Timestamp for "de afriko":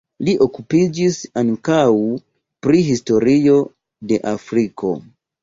4.13-4.93